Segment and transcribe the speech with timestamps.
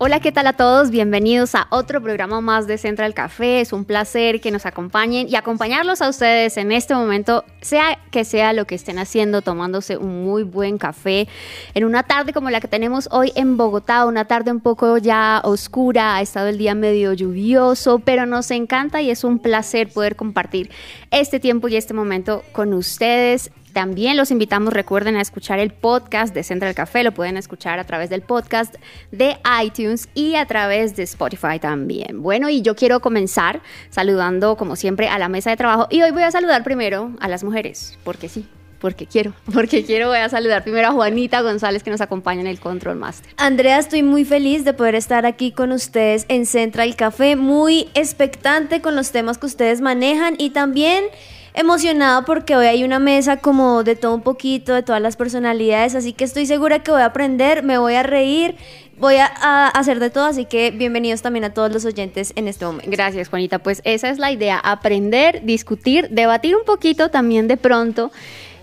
[0.00, 0.92] Hola, ¿qué tal a todos?
[0.92, 3.60] Bienvenidos a otro programa más de Central Café.
[3.60, 8.24] Es un placer que nos acompañen y acompañarlos a ustedes en este momento, sea que
[8.24, 11.26] sea lo que estén haciendo, tomándose un muy buen café
[11.74, 15.40] en una tarde como la que tenemos hoy en Bogotá, una tarde un poco ya
[15.42, 20.14] oscura, ha estado el día medio lluvioso, pero nos encanta y es un placer poder
[20.14, 20.70] compartir
[21.10, 23.50] este tiempo y este momento con ustedes.
[23.78, 27.04] También los invitamos, recuerden, a escuchar el podcast de Central Café.
[27.04, 28.74] Lo pueden escuchar a través del podcast
[29.12, 32.20] de iTunes y a través de Spotify también.
[32.20, 35.86] Bueno, y yo quiero comenzar saludando, como siempre, a la mesa de trabajo.
[35.90, 38.48] Y hoy voy a saludar primero a las mujeres, porque sí.
[38.80, 42.48] Porque quiero, porque quiero, voy a saludar primero a Juanita González que nos acompaña en
[42.48, 43.32] el Control Master.
[43.36, 48.80] Andrea, estoy muy feliz de poder estar aquí con ustedes en Central Café, muy expectante
[48.80, 51.04] con los temas que ustedes manejan y también
[51.54, 55.94] emocionado porque hoy hay una mesa como de todo un poquito, de todas las personalidades,
[55.94, 58.56] así que estoy segura que voy a aprender, me voy a reír,
[58.98, 62.48] voy a, a hacer de todo, así que bienvenidos también a todos los oyentes en
[62.48, 62.90] este momento.
[62.90, 63.58] Gracias, Juanita.
[63.58, 68.10] Pues esa es la idea, aprender, discutir, debatir un poquito también de pronto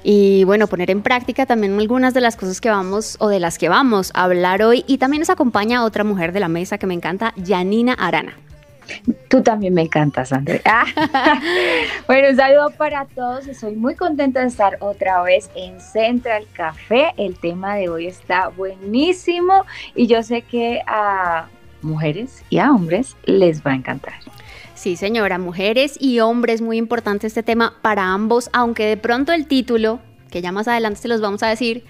[0.07, 3.57] y bueno, poner en práctica también algunas de las cosas que vamos o de las
[3.57, 4.85] que vamos a hablar hoy.
[4.85, 8.37] Y también nos acompaña otra mujer de la mesa que me encanta, Janina Arana.
[9.27, 10.61] Tú también me encantas, André.
[10.77, 10.85] Ah.
[12.07, 13.47] bueno, un saludo para todos.
[13.47, 17.13] Estoy muy contenta de estar otra vez en Central Café.
[17.17, 21.47] El tema de hoy está buenísimo y yo sé que a
[21.81, 24.15] mujeres y a hombres les va a encantar.
[24.73, 29.47] Sí, señora, mujeres y hombres, muy importante este tema para ambos, aunque de pronto el
[29.47, 31.85] título, que ya más adelante se los vamos a decir,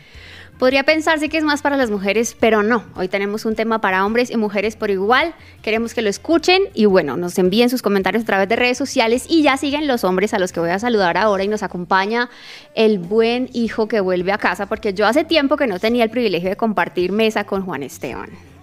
[0.57, 2.85] Podría pensarse que es más para las mujeres, pero no.
[2.95, 5.35] Hoy tenemos un tema para hombres y mujeres por igual.
[5.61, 9.25] Queremos que lo escuchen y bueno, nos envíen sus comentarios a través de redes sociales
[9.27, 12.29] y ya siguen los hombres a los que voy a saludar ahora y nos acompaña
[12.73, 16.09] el buen hijo que vuelve a casa porque yo hace tiempo que no tenía el
[16.09, 18.54] privilegio de compartir mesa con Juan Esteban.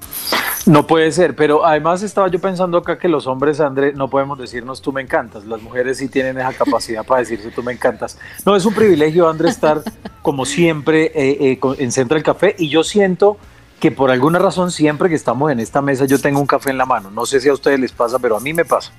[0.65, 4.39] No puede ser, pero además estaba yo pensando acá que los hombres, André, no podemos
[4.39, 5.45] decirnos tú me encantas.
[5.45, 8.17] Las mujeres sí tienen esa capacidad para decirse tú me encantas.
[8.47, 9.83] No, es un privilegio, André, estar
[10.23, 13.39] como siempre eh, eh, en Central Café y yo siento
[13.81, 16.79] que por alguna razón siempre que estamos en esta mesa yo tengo un café en
[16.79, 17.11] la mano.
[17.11, 18.93] No sé si a ustedes les pasa, pero a mí me pasa.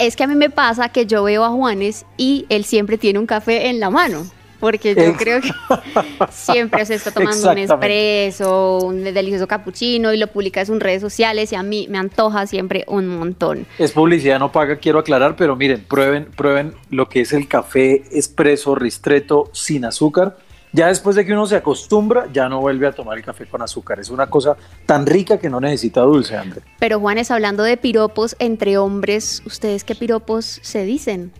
[0.00, 3.20] Es que a mí me pasa que yo veo a Juanes y él siempre tiene
[3.20, 4.26] un café en la mano.
[4.60, 5.50] Porque yo creo que
[6.30, 11.00] siempre se está tomando un espresso, un delicioso cappuccino y lo publica en sus redes
[11.00, 13.66] sociales y a mí me antoja siempre un montón.
[13.78, 18.04] Es publicidad no paga, quiero aclarar, pero miren, prueben, prueben lo que es el café
[18.12, 20.36] expreso ristreto sin azúcar.
[20.72, 23.62] Ya después de que uno se acostumbra, ya no vuelve a tomar el café con
[23.62, 24.00] azúcar.
[24.00, 26.62] Es una cosa tan rica que no necesita dulce, André.
[26.80, 31.30] Pero Juanes, hablando de piropos entre hombres, ¿ustedes qué piropos se dicen?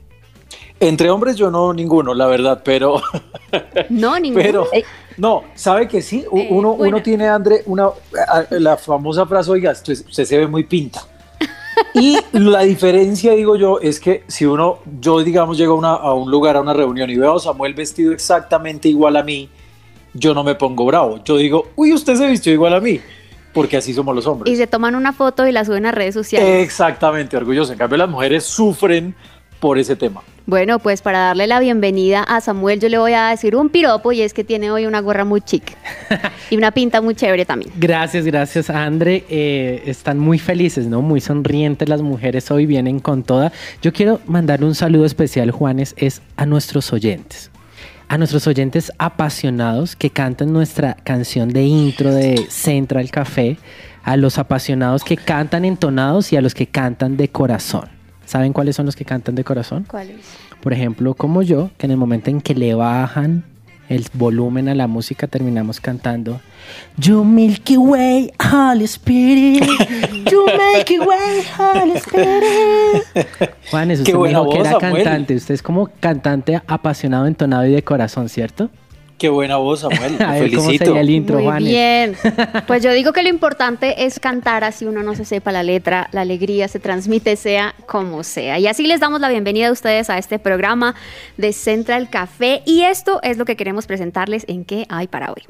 [0.80, 3.00] Entre hombres yo no ninguno, la verdad, pero,
[3.88, 4.42] No, ninguno.
[4.44, 4.66] pero
[5.16, 7.88] no, sabe que sí, Eh, uno, uno tiene, André, una,
[8.50, 9.94] la famosa frase, oiga, usted,
[10.24, 11.02] se ve muy pinta.
[11.94, 16.30] Y la diferencia, digo yo, es que si uno, yo digamos, llego una- a un
[16.30, 19.48] lugar, a una reunión y veo a Samuel vestido exactamente igual a mí,
[20.12, 21.20] yo no me pongo bravo.
[21.24, 23.00] Yo digo, uy, usted se vistió igual a mí,
[23.52, 24.52] porque así somos los hombres.
[24.52, 26.64] Y se toman una foto y la suben a redes sociales.
[26.64, 27.72] Exactamente, orgulloso.
[27.72, 29.14] En cambio, las mujeres sufren
[29.64, 30.22] por ese tema.
[30.44, 34.12] Bueno, pues para darle la bienvenida a Samuel, yo le voy a decir un piropo
[34.12, 35.74] y es que tiene hoy una gorra muy chic
[36.50, 37.72] y una pinta muy chévere también.
[37.76, 39.24] Gracias, gracias, Andre.
[39.30, 41.00] Eh, están muy felices, ¿no?
[41.00, 43.52] Muy sonrientes las mujeres hoy, vienen con toda.
[43.80, 47.50] Yo quiero mandar un saludo especial, Juanes, es a nuestros oyentes.
[48.08, 53.56] A nuestros oyentes apasionados que cantan nuestra canción de intro de Central Café,
[54.02, 57.93] a los apasionados que cantan entonados y a los que cantan de corazón.
[58.26, 59.84] ¿Saben cuáles son los que cantan de corazón?
[59.88, 60.26] ¿Cuál es?
[60.60, 63.44] Por ejemplo, como yo, que en el momento en que le bajan
[63.88, 66.40] el volumen a la música terminamos cantando
[66.96, 69.64] You Milky Way, Holy Spirit,
[70.30, 73.28] You Milky Way, Holy Spirit.
[73.70, 75.04] Juanes, usted me dijo que era Samuel.
[75.04, 75.34] cantante.
[75.34, 78.70] Usted es como cantante apasionado, entonado y de corazón, ¿cierto?
[79.18, 80.16] Qué buena voz, Samuel.
[80.22, 80.84] A ver cómo felicito.
[80.86, 81.68] sería el intro, Muy Juanes.
[81.68, 82.16] bien.
[82.66, 86.08] Pues yo digo que lo importante es cantar así uno no se sepa la letra,
[86.12, 88.58] la alegría se transmite sea como sea.
[88.58, 90.94] Y así les damos la bienvenida a ustedes a este programa
[91.36, 95.42] de Central Café y esto es lo que queremos presentarles en qué hay para hoy.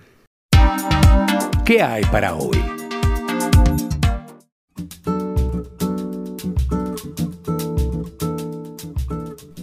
[1.64, 2.63] ¿Qué hay para hoy?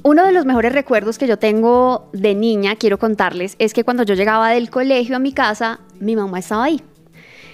[0.03, 4.01] Uno de los mejores recuerdos que yo tengo de niña, quiero contarles, es que cuando
[4.01, 6.81] yo llegaba del colegio a mi casa, mi mamá estaba ahí.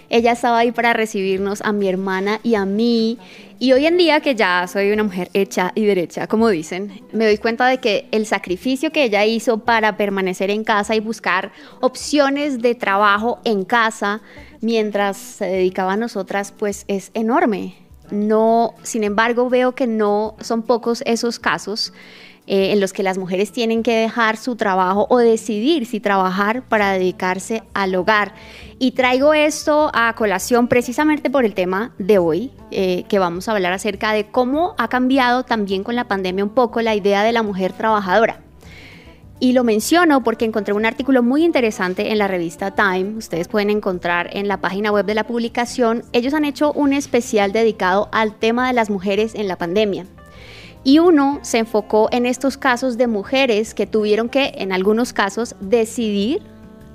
[0.10, 3.18] Ella estaba ahí para recibirnos a mi hermana y a mí.
[3.60, 7.26] Y hoy en día que ya soy una mujer hecha y derecha, como dicen, me
[7.26, 11.52] doy cuenta de que el sacrificio que ella hizo para permanecer en casa y buscar
[11.82, 14.22] opciones de trabajo en casa
[14.62, 17.87] mientras se dedicaba a nosotras, pues es enorme.
[18.12, 21.94] No, sin embargo, veo que no son pocos esos casos
[22.50, 26.64] eh, en los que las mujeres tienen que dejar su trabajo o decidir si trabajar
[26.64, 28.34] para dedicarse al hogar.
[28.80, 33.52] Y traigo esto a colación precisamente por el tema de hoy, eh, que vamos a
[33.52, 37.34] hablar acerca de cómo ha cambiado también con la pandemia un poco la idea de
[37.34, 38.47] la mujer trabajadora.
[39.40, 43.70] Y lo menciono porque encontré un artículo muy interesante en la revista Time, ustedes pueden
[43.70, 48.34] encontrar en la página web de la publicación, ellos han hecho un especial dedicado al
[48.34, 50.08] tema de las mujeres en la pandemia.
[50.84, 55.56] Y uno se enfocó en estos casos de mujeres que tuvieron que, en algunos casos,
[55.60, 56.42] decidir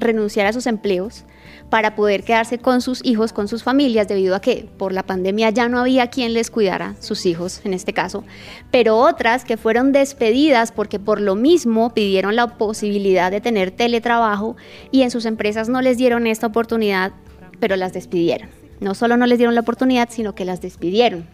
[0.00, 1.24] renunciar a sus empleos
[1.72, 5.48] para poder quedarse con sus hijos, con sus familias, debido a que por la pandemia
[5.48, 8.24] ya no había quien les cuidara, sus hijos en este caso,
[8.70, 14.54] pero otras que fueron despedidas porque por lo mismo pidieron la posibilidad de tener teletrabajo
[14.90, 17.12] y en sus empresas no les dieron esta oportunidad,
[17.58, 18.50] pero las despidieron.
[18.80, 21.26] No solo no les dieron la oportunidad, sino que las despidieron.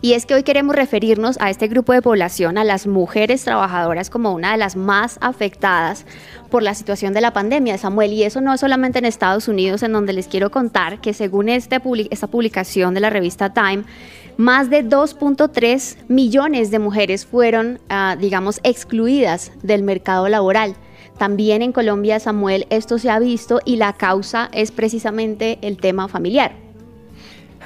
[0.00, 4.10] Y es que hoy queremos referirnos a este grupo de población, a las mujeres trabajadoras,
[4.10, 6.06] como una de las más afectadas
[6.50, 8.12] por la situación de la pandemia, Samuel.
[8.12, 11.48] Y eso no es solamente en Estados Unidos, en donde les quiero contar que según
[11.48, 11.80] este
[12.10, 13.84] esta publicación de la revista Time,
[14.36, 20.74] más de 2.3 millones de mujeres fueron, ah, digamos, excluidas del mercado laboral.
[21.18, 26.08] También en Colombia, Samuel, esto se ha visto y la causa es precisamente el tema
[26.08, 26.63] familiar.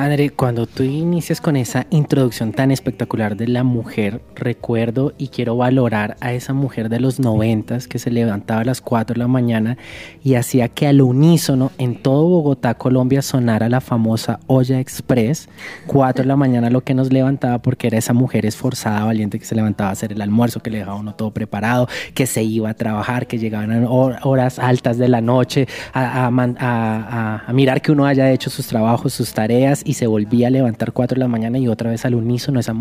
[0.00, 5.56] André, cuando tú inicias con esa introducción tan espectacular de la mujer, recuerdo y quiero
[5.56, 9.26] valorar a esa mujer de los noventas que se levantaba a las 4 de la
[9.26, 9.76] mañana
[10.22, 15.48] y hacía que al unísono en todo Bogotá, Colombia, sonara la famosa olla express.
[15.88, 19.46] 4 de la mañana lo que nos levantaba porque era esa mujer esforzada, valiente que
[19.46, 22.70] se levantaba a hacer el almuerzo, que le dejaba uno todo preparado, que se iba
[22.70, 28.06] a trabajar, que llegaban a horas altas de la noche a, a mirar que uno
[28.06, 31.58] haya hecho sus trabajos, sus tareas y se volvía a levantar 4 de la mañana
[31.58, 32.74] y otra vez al unísono esa,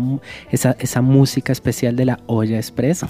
[0.50, 3.06] esa, esa música especial de la olla express.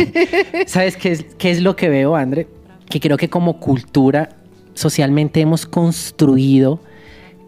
[0.66, 2.48] ¿Sabes qué es, qué es lo que veo, André?
[2.88, 4.30] Que creo que como cultura
[4.72, 6.80] socialmente hemos construido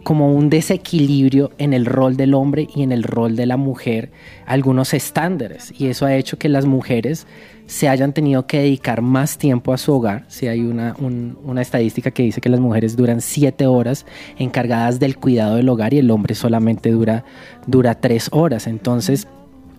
[0.02, 4.10] como un desequilibrio en el rol del hombre y en el rol de la mujer,
[4.44, 5.72] algunos estándares.
[5.78, 7.26] Y eso ha hecho que las mujeres
[7.66, 10.24] se hayan tenido que dedicar más tiempo a su hogar.
[10.28, 14.06] Si hay una, una estadística que dice que las mujeres duran siete horas
[14.38, 17.24] encargadas del cuidado del hogar y el hombre solamente dura,
[17.66, 18.66] dura tres horas.
[18.66, 19.26] Entonces,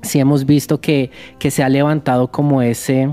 [0.02, 3.10] sí hemos visto que, que se ha levantado como ese,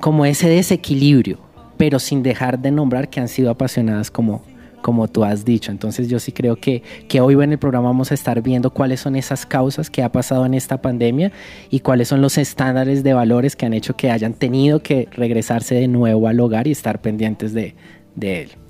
[0.00, 1.38] como ese desequilibrio,
[1.76, 4.42] pero sin dejar de nombrar que han sido apasionadas como,
[4.82, 5.70] como tú has dicho.
[5.70, 9.00] Entonces yo sí creo que, que hoy en el programa vamos a estar viendo cuáles
[9.00, 11.32] son esas causas que ha pasado en esta pandemia
[11.70, 15.74] y cuáles son los estándares de valores que han hecho que hayan tenido que regresarse
[15.74, 17.74] de nuevo al hogar y estar pendientes de,
[18.14, 18.61] de él.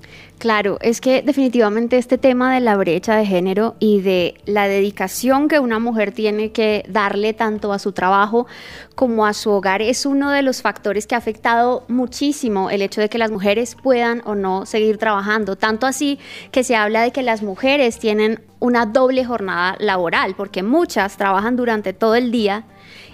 [0.43, 5.47] Claro, es que definitivamente este tema de la brecha de género y de la dedicación
[5.47, 8.45] que una mujer tiene que darle tanto a su trabajo
[8.93, 12.99] como a su hogar es uno de los factores que ha afectado muchísimo el hecho
[12.99, 15.55] de que las mujeres puedan o no seguir trabajando.
[15.55, 16.19] Tanto así
[16.51, 21.55] que se habla de que las mujeres tienen una doble jornada laboral, porque muchas trabajan
[21.55, 22.65] durante todo el día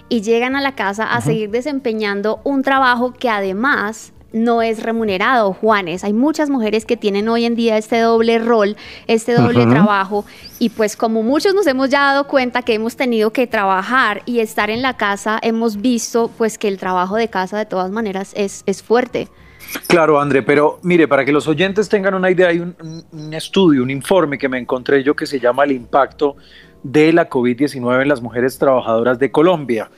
[0.08, 5.52] y llegan a la casa a seguir desempeñando un trabajo que además no es remunerado,
[5.52, 6.04] Juanes.
[6.04, 10.24] Hay muchas mujeres que tienen hoy en día este doble rol, este doble trabajo,
[10.58, 14.40] y pues como muchos nos hemos ya dado cuenta que hemos tenido que trabajar y
[14.40, 18.32] estar en la casa, hemos visto pues que el trabajo de casa de todas maneras
[18.36, 19.28] es, es fuerte.
[19.86, 22.74] Claro, André, pero mire, para que los oyentes tengan una idea, hay un,
[23.12, 26.36] un estudio, un informe que me encontré yo que se llama El impacto
[26.82, 29.90] de la COVID-19 en las mujeres trabajadoras de Colombia.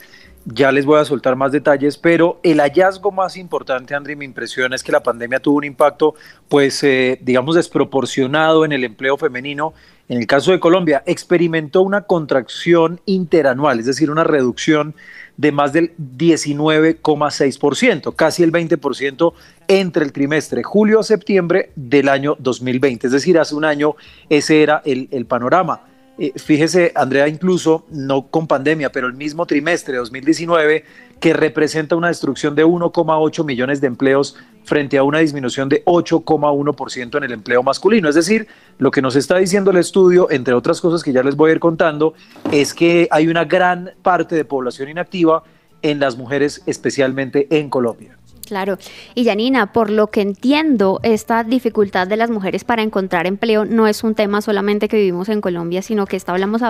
[0.45, 4.73] Ya les voy a soltar más detalles, pero el hallazgo más importante, André, mi impresión
[4.73, 6.17] es que la pandemia tuvo un impacto,
[6.49, 9.73] pues, eh, digamos, desproporcionado en el empleo femenino.
[10.09, 14.97] En el caso de Colombia, experimentó una contracción interanual, es decir, una reducción
[15.37, 19.35] de más del 19,6%, casi el 20%
[19.69, 23.07] entre el trimestre julio a septiembre del año 2020.
[23.07, 23.95] Es decir, hace un año
[24.29, 25.92] ese era el, el panorama.
[26.37, 30.85] Fíjese, Andrea, incluso no con pandemia, pero el mismo trimestre de 2019,
[31.19, 37.17] que representa una destrucción de 1,8 millones de empleos frente a una disminución de 8,1%
[37.17, 38.09] en el empleo masculino.
[38.09, 38.47] Es decir,
[38.79, 41.55] lo que nos está diciendo el estudio, entre otras cosas que ya les voy a
[41.55, 42.15] ir contando,
[42.51, 45.45] es que hay una gran parte de población inactiva
[45.81, 48.19] en las mujeres, especialmente en Colombia.
[48.47, 48.79] Claro.
[49.15, 53.87] Y Janina, por lo que entiendo, esta dificultad de las mujeres para encontrar empleo no
[53.87, 56.63] es un tema solamente que vivimos en Colombia, sino que estamos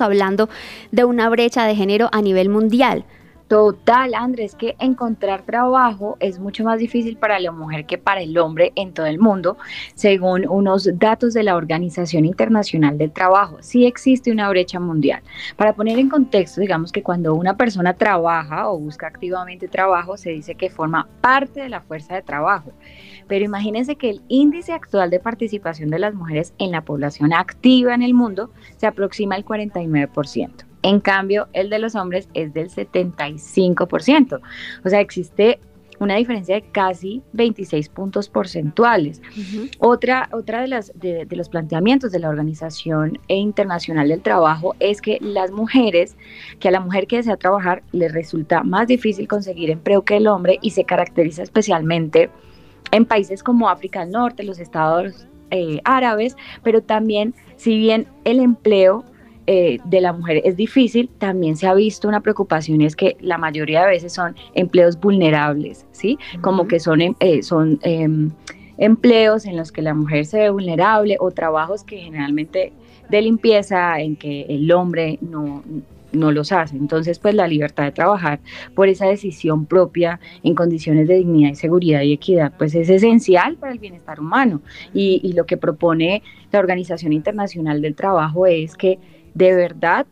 [0.00, 0.48] hablando
[0.90, 3.04] de una brecha de género a nivel mundial.
[3.50, 8.38] Total, Andrés, que encontrar trabajo es mucho más difícil para la mujer que para el
[8.38, 9.56] hombre en todo el mundo,
[9.96, 13.56] según unos datos de la Organización Internacional del Trabajo.
[13.60, 15.24] Sí existe una brecha mundial.
[15.56, 20.30] Para poner en contexto, digamos que cuando una persona trabaja o busca activamente trabajo, se
[20.30, 22.70] dice que forma parte de la fuerza de trabajo.
[23.26, 27.96] Pero imagínense que el índice actual de participación de las mujeres en la población activa
[27.96, 30.69] en el mundo se aproxima al 49%.
[30.82, 34.40] En cambio, el de los hombres es del 75%.
[34.84, 35.60] O sea, existe
[36.00, 39.20] una diferencia de casi 26 puntos porcentuales.
[39.78, 45.18] Otra, otra de, las, de, los planteamientos de la Organización Internacional del Trabajo es que
[45.20, 46.16] las mujeres,
[46.58, 50.26] que a la mujer que desea trabajar le resulta más difícil conseguir empleo que el
[50.26, 52.30] hombre y se caracteriza especialmente
[52.92, 58.40] en países como África del Norte, los estados eh, árabes, pero también si bien el
[58.40, 59.04] empleo
[59.52, 63.36] eh, de la mujer es difícil, también se ha visto una preocupación es que la
[63.36, 66.20] mayoría de veces son empleos vulnerables, ¿sí?
[66.40, 68.30] Como que son, em, eh, son em,
[68.78, 72.72] empleos en los que la mujer se ve vulnerable o trabajos que generalmente
[73.08, 75.64] de limpieza en que el hombre no,
[76.12, 76.76] no los hace.
[76.76, 78.38] Entonces, pues la libertad de trabajar
[78.76, 83.56] por esa decisión propia en condiciones de dignidad y seguridad y equidad, pues es esencial
[83.56, 84.62] para el bienestar humano.
[84.94, 89.00] Y, y lo que propone la Organización Internacional del Trabajo es que
[89.34, 90.06] de verdad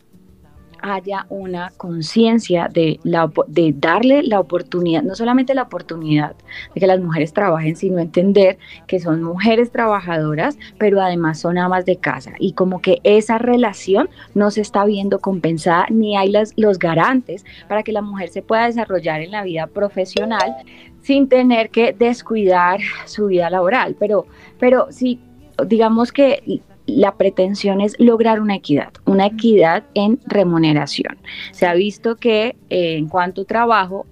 [0.83, 3.01] haya una conciencia de,
[3.49, 6.37] de darle la oportunidad, no solamente la oportunidad
[6.75, 11.85] de que las mujeres trabajen, sino entender que son mujeres trabajadoras, pero además son amas
[11.85, 16.79] de casa y como que esa relación no se está viendo compensada ni hay los
[16.79, 20.55] garantes para que la mujer se pueda desarrollar en la vida profesional
[21.03, 23.97] sin tener que descuidar su vida laboral.
[23.99, 24.27] Pero,
[24.59, 25.21] pero sí,
[25.67, 31.19] digamos que la pretensión es lograr una equidad, una equidad en remuneración.
[31.53, 34.07] Se ha visto que eh, en cuanto a trabajo,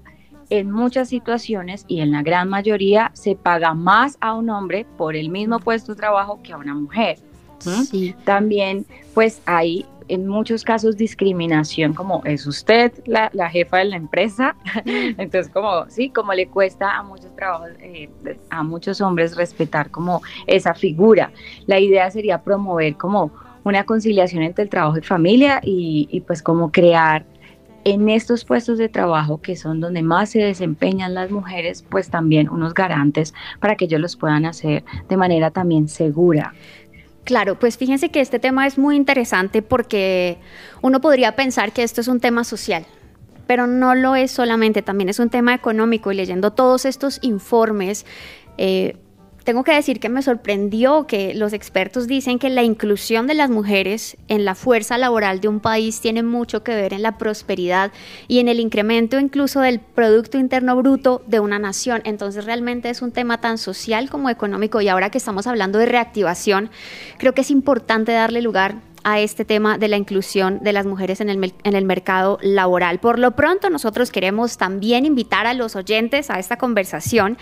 [0.51, 5.17] en muchas situaciones y en la gran mayoría se paga más a un hombre por
[5.17, 7.19] el mismo puesto de trabajo que a una mujer.
[8.25, 14.57] También pues hay en muchos casos discriminación, como es usted la, jefa de la empresa,
[14.85, 18.09] entonces como, sí, como le cuesta a muchos trabajos, eh,
[18.51, 21.31] a muchos hombres respetar como esa figura.
[21.67, 23.31] La idea sería promover como
[23.65, 27.25] una conciliación entre el trabajo y familia y, y pues como crear
[27.87, 32.49] en estos puestos de trabajo que son donde más se desempeñan las mujeres, pues también
[32.49, 36.53] unos garantes para que ellos los puedan hacer de manera también segura.
[37.27, 40.39] Claro, pues fíjense que este tema es muy interesante porque
[40.81, 42.87] uno podría pensar que esto es un tema social,
[43.49, 48.07] pero no lo es solamente, también es un tema económico y leyendo todos estos informes,
[48.59, 48.97] eh,
[49.47, 53.49] tengo que decir que me sorprendió que los expertos dicen que la inclusión de las
[53.49, 57.93] mujeres en la fuerza laboral de un país tiene mucho que ver en la prosperidad
[58.27, 62.03] y en el incremento incluso del Producto Interno Bruto de una nación.
[62.05, 65.87] Entonces realmente es un tema tan social como económico y ahora que estamos hablando de
[65.87, 66.69] reactivación,
[67.17, 71.21] creo que es importante darle lugar a este tema de la inclusión de las mujeres
[71.21, 72.99] en el, en el mercado laboral.
[72.99, 77.39] Por lo pronto, nosotros queremos también invitar a los oyentes a esta conversación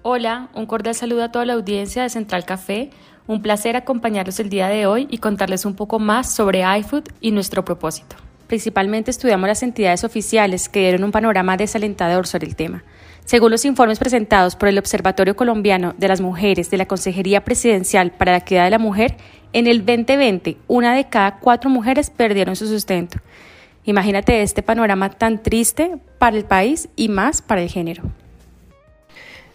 [0.00, 2.88] Hola, un cordial saludo a toda la audiencia de Central Café.
[3.26, 7.30] Un placer acompañarlos el día de hoy y contarles un poco más sobre iFood y
[7.30, 8.16] nuestro propósito.
[8.46, 12.84] Principalmente estudiamos las entidades oficiales que dieron un panorama desalentador sobre el tema.
[13.24, 18.10] Según los informes presentados por el Observatorio Colombiano de las Mujeres de la Consejería Presidencial
[18.10, 19.16] para la Equidad de la Mujer,
[19.54, 23.18] en el 2020 una de cada cuatro mujeres perdieron su sustento.
[23.84, 28.02] Imagínate este panorama tan triste para el país y más para el género.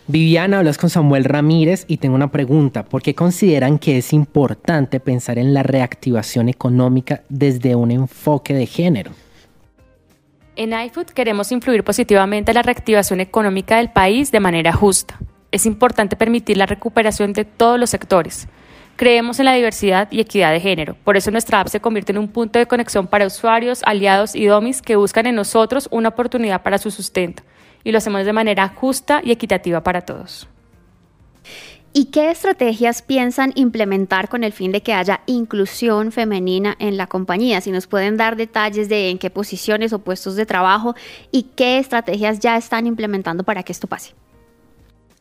[0.08, 2.86] Viviana, hablas con Samuel Ramírez y tengo una pregunta.
[2.86, 8.66] ¿Por qué consideran que es importante pensar en la reactivación económica desde un enfoque de
[8.66, 9.12] género?
[10.60, 15.18] En iFood queremos influir positivamente en la reactivación económica del país de manera justa.
[15.54, 18.50] Es importante permitir la recuperación de todos los sectores.
[18.98, 20.98] Creemos en la diversidad y equidad de género.
[21.06, 24.48] Por eso nuestra app se convierte en un punto de conexión para usuarios, aliados y
[24.48, 27.42] domis que buscan en nosotros una oportunidad para su sustento
[27.86, 30.50] y lo hacemos de manera justa y equitativa para todos.
[31.92, 37.08] ¿Y qué estrategias piensan implementar con el fin de que haya inclusión femenina en la
[37.08, 37.62] compañía?
[37.62, 40.94] Si nos pueden dar detalles de en qué posiciones o puestos de trabajo
[41.32, 44.14] y qué estrategias ya están implementando para que esto pase.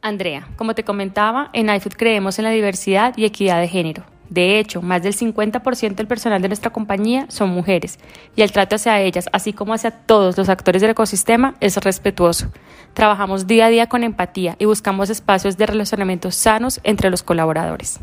[0.03, 4.18] Andrea, como te comentaba, en iFood creemos en la diversidad y equidad de género.
[4.31, 7.99] De hecho, más del 50% del personal de nuestra compañía son mujeres
[8.37, 12.49] y el trato hacia ellas, así como hacia todos los actores del ecosistema, es respetuoso.
[12.93, 18.01] Trabajamos día a día con empatía y buscamos espacios de relacionamiento sanos entre los colaboradores.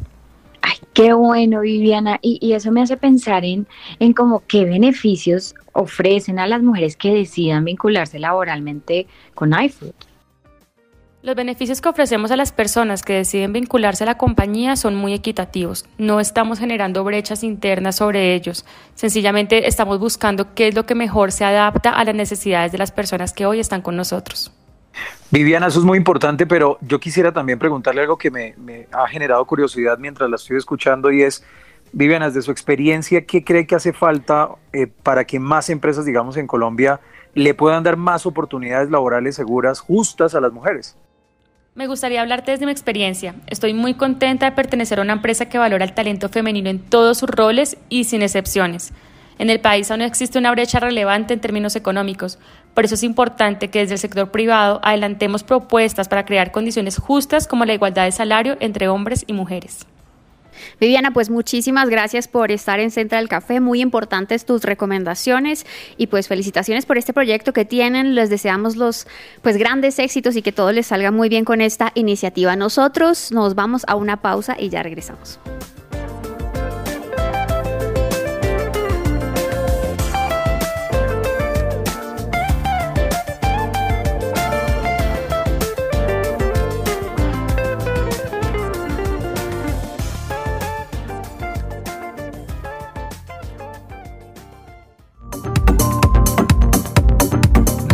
[0.61, 2.17] Ay, qué bueno, Viviana.
[2.23, 3.67] Y, eso me hace pensar en,
[3.99, 9.93] en cómo qué beneficios ofrecen a las mujeres que decidan vincularse laboralmente con iFood.
[11.25, 15.11] Los beneficios que ofrecemos a las personas que deciden vincularse a la compañía son muy
[15.11, 15.83] equitativos.
[15.97, 18.63] No estamos generando brechas internas sobre ellos.
[18.93, 22.91] Sencillamente estamos buscando qué es lo que mejor se adapta a las necesidades de las
[22.91, 24.53] personas que hoy están con nosotros.
[25.31, 28.53] Viviana, eso es muy importante, pero yo quisiera también preguntarle algo que me,
[28.91, 31.43] ha generado curiosidad mientras la estoy escuchando y es,
[31.91, 36.37] Viviana, desde su experiencia, ¿qué cree que hace falta eh, para que más empresas, digamos,
[36.37, 36.99] en Colombia
[37.33, 40.95] le puedan dar más oportunidades laborales seguras, justas a las mujeres?
[41.75, 43.35] Me gustaría hablarte desde mi experiencia.
[43.47, 47.17] Estoy muy contenta de pertenecer a una empresa que valora el talento femenino en todos
[47.17, 48.93] sus roles y sin excepciones.
[49.39, 52.39] En el país aún existe una brecha relevante en términos económicos.
[52.73, 57.45] Por eso es importante que desde el sector privado adelantemos propuestas para crear condiciones justas
[57.45, 59.85] como la igualdad de salario entre hombres y mujeres.
[60.79, 65.65] Viviana, pues muchísimas gracias por estar en Central Café, muy importantes tus recomendaciones
[65.97, 69.07] y pues felicitaciones por este proyecto que tienen, les deseamos los
[69.41, 72.55] pues grandes éxitos y que todo les salga muy bien con esta iniciativa.
[72.55, 75.39] Nosotros nos vamos a una pausa y ya regresamos.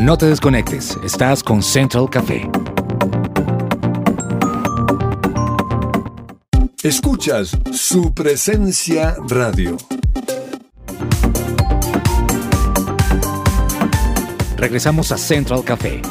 [0.01, 2.49] No te desconectes, estás con Central Café.
[6.81, 9.77] Escuchas su presencia radio.
[14.57, 16.01] Regresamos a Central Café.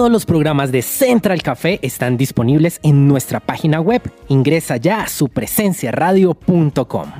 [0.00, 4.00] Todos los programas de Central Café están disponibles en nuestra página web.
[4.28, 7.10] Ingresa ya a supresenciaradio.com.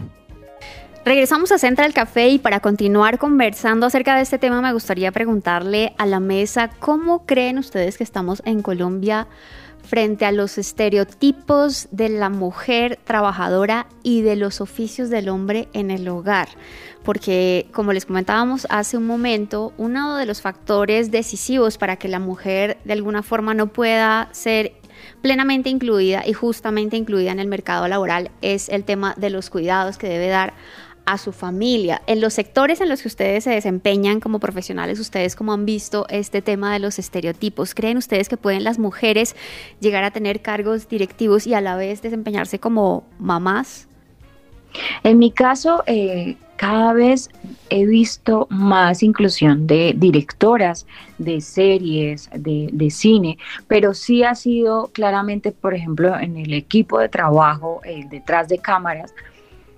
[1.04, 5.92] Regresamos a Central Café y para continuar conversando acerca de este tema me gustaría preguntarle
[5.98, 9.26] a la mesa cómo creen ustedes que estamos en Colombia
[9.82, 15.90] frente a los estereotipos de la mujer trabajadora y de los oficios del hombre en
[15.90, 16.48] el hogar.
[17.02, 22.18] Porque, como les comentábamos hace un momento, uno de los factores decisivos para que la
[22.18, 24.74] mujer de alguna forma no pueda ser
[25.22, 29.98] plenamente incluida y justamente incluida en el mercado laboral es el tema de los cuidados
[29.98, 30.54] que debe dar
[31.06, 32.02] a su familia.
[32.06, 36.06] En los sectores en los que ustedes se desempeñan como profesionales, ustedes cómo han visto
[36.08, 37.74] este tema de los estereotipos.
[37.74, 39.36] ¿Creen ustedes que pueden las mujeres
[39.80, 43.88] llegar a tener cargos directivos y a la vez desempeñarse como mamás?
[45.02, 47.30] En mi caso, eh, cada vez
[47.70, 50.86] he visto más inclusión de directoras
[51.16, 57.08] de series, de, cine, pero sí ha sido claramente, por ejemplo, en el equipo de
[57.08, 59.14] trabajo, el detrás de cámaras,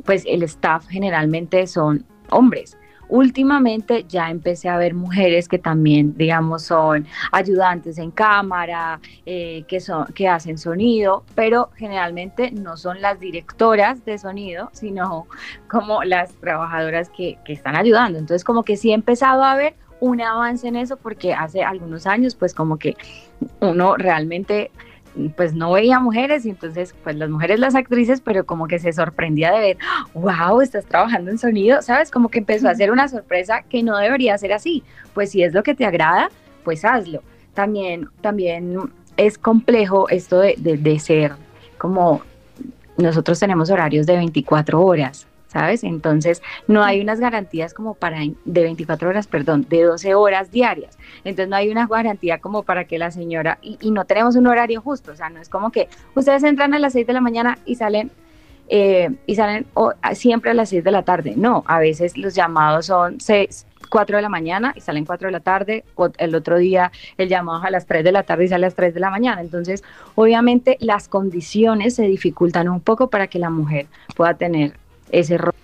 [0.05, 2.77] pues el staff generalmente son hombres.
[3.09, 9.81] Últimamente ya empecé a ver mujeres que también, digamos, son ayudantes en cámara, eh, que,
[9.81, 15.27] son, que hacen sonido, pero generalmente no son las directoras de sonido, sino
[15.69, 18.19] como las trabajadoras que, que están ayudando.
[18.19, 22.07] Entonces, como que sí he empezado a ver un avance en eso porque hace algunos
[22.07, 22.97] años, pues como que
[23.61, 24.71] uno realmente
[25.37, 28.93] pues no veía mujeres y entonces pues las mujeres las actrices, pero como que se
[28.93, 29.79] sorprendía de ver,
[30.15, 32.11] wow, estás trabajando en sonido, ¿sabes?
[32.11, 34.83] Como que empezó a ser una sorpresa que no debería ser así.
[35.15, 36.31] Pues si es lo que te agrada,
[36.65, 37.23] pues hazlo.
[37.55, 38.79] También, también
[39.17, 41.33] es complejo esto de, de, de ser
[41.77, 42.23] como
[42.97, 45.85] nosotros tenemos horarios de 24 horas, ¿sabes?
[45.85, 50.99] Entonces, no hay unas garantías como para, de 24 horas, perdón, de 12 horas diarias.
[51.25, 54.81] Entonces, no hay una garantía como para que la señora, y, no tenemos un horario
[54.81, 57.59] justo, o sea, no es como que ustedes entran a las 6 de la mañana
[57.67, 58.11] y salen
[58.69, 59.67] eh, y salen
[60.15, 61.35] siempre a las 6 de la tarde.
[61.37, 65.33] No, a veces los llamados son 6, 4 de la mañana y salen 4 de
[65.33, 65.85] la tarde,
[66.17, 68.69] el otro día el llamado es a las 3 de la tarde y sale a
[68.69, 69.43] las 3 de la mañana.
[69.43, 69.85] Entonces,
[70.15, 74.73] obviamente las condiciones se dificultan un poco para que la mujer pueda tener
[75.13, 75.55] ese rol.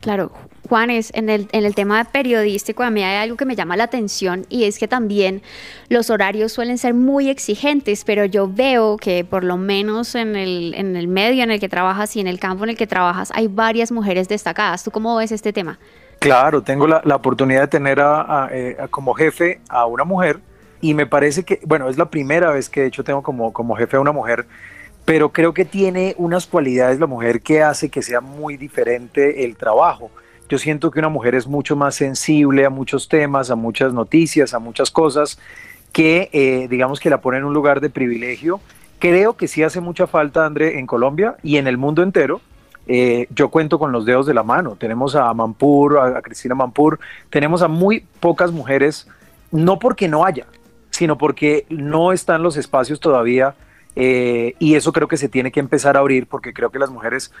[0.00, 0.32] Claro,
[0.66, 3.84] Juanes, en el, en el tema periodístico a mí hay algo que me llama la
[3.84, 5.42] atención y es que también
[5.88, 10.74] los horarios suelen ser muy exigentes, pero yo veo que por lo menos en el,
[10.74, 13.30] en el medio en el que trabajas y en el campo en el que trabajas
[13.34, 14.84] hay varias mujeres destacadas.
[14.84, 15.78] ¿Tú cómo ves este tema?
[16.20, 20.38] Claro, tengo la, la oportunidad de tener a, a, eh, como jefe a una mujer
[20.80, 23.74] y me parece que, bueno, es la primera vez que de hecho tengo como, como
[23.76, 24.46] jefe a una mujer
[25.10, 29.56] pero creo que tiene unas cualidades la mujer que hace que sea muy diferente el
[29.56, 30.08] trabajo.
[30.48, 34.54] Yo siento que una mujer es mucho más sensible a muchos temas, a muchas noticias,
[34.54, 35.40] a muchas cosas,
[35.92, 38.60] que eh, digamos que la pone en un lugar de privilegio.
[39.00, 42.40] Creo que sí hace mucha falta, André, en Colombia y en el mundo entero.
[42.86, 44.76] Eh, yo cuento con los dedos de la mano.
[44.78, 49.08] Tenemos a Mampur, a, Cristina Mampur, tenemos a muy pocas mujeres,
[49.50, 50.46] no porque no haya,
[50.90, 53.56] sino porque no están los espacios todavía
[53.96, 56.90] eh, y eso creo que se tiene que empezar a abrir porque creo que las
[56.90, 57.32] mujeres,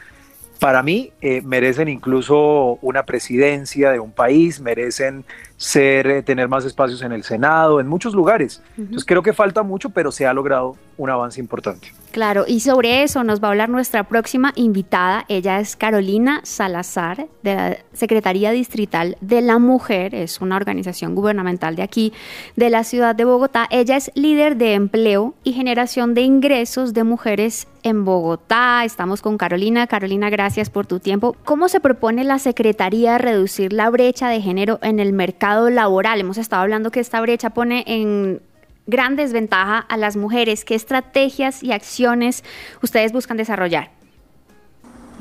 [0.58, 5.24] para mí, eh, merecen incluso una presidencia de un país, merecen
[5.60, 8.62] ser, eh, tener más espacios en el Senado, en muchos lugares.
[8.78, 11.92] Entonces creo que falta mucho, pero se ha logrado un avance importante.
[12.12, 15.24] Claro, y sobre eso nos va a hablar nuestra próxima invitada.
[15.28, 21.76] Ella es Carolina Salazar, de la Secretaría Distrital de la Mujer, es una organización gubernamental
[21.76, 22.12] de aquí,
[22.56, 23.66] de la ciudad de Bogotá.
[23.70, 28.84] Ella es líder de empleo y generación de ingresos de mujeres en Bogotá.
[28.84, 29.86] Estamos con Carolina.
[29.86, 31.36] Carolina, gracias por tu tiempo.
[31.44, 35.49] ¿Cómo se propone la Secretaría reducir la brecha de género en el mercado?
[35.58, 36.20] Laboral.
[36.20, 38.40] Hemos estado hablando que esta brecha pone en
[38.86, 40.64] gran desventaja a las mujeres.
[40.64, 42.44] ¿Qué estrategias y acciones
[42.82, 43.90] ustedes buscan desarrollar?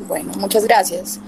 [0.08, 1.20] Bueno, muchas gracias.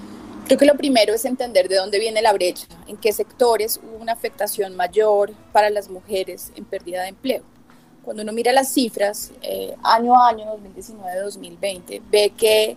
[0.46, 3.96] Creo que lo primero es entender de dónde viene la brecha, en qué sectores hubo
[3.96, 7.42] una afectación mayor para las mujeres en pérdida de empleo.
[8.02, 12.76] Cuando uno mira las cifras, eh, año a año, 2019-2020, ve que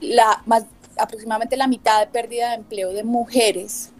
[0.00, 0.64] la, más,
[0.96, 3.90] aproximadamente la mitad de pérdida de empleo de mujeres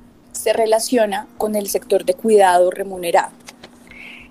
[0.49, 3.33] se relaciona con el sector de cuidado remunerado.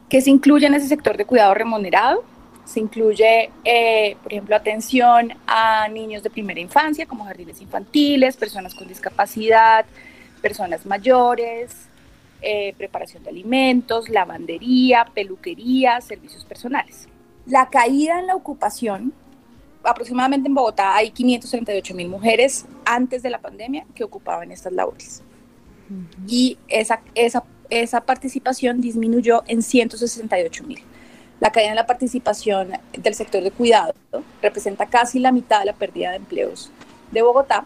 [0.10, 2.24] ¿Qué se incluye en ese sector de cuidado remunerado?
[2.66, 8.74] Se incluye, eh, por ejemplo, atención a niños de primera infancia, como jardines infantiles, personas
[8.74, 9.86] con discapacidad,
[10.42, 11.88] personas mayores,
[12.42, 17.08] eh, preparación de alimentos, lavandería, peluquería, servicios personales.
[17.46, 19.14] La caída en la ocupación,
[19.84, 25.22] aproximadamente en Bogotá hay 538 mil mujeres antes de la pandemia que ocupaban estas labores
[26.28, 30.80] y esa, esa, esa participación disminuyó en 168 mil.
[31.40, 33.94] La caída en la participación del sector de cuidado
[34.42, 36.72] representa casi la mitad de la pérdida de empleos
[37.12, 37.66] de Bogotá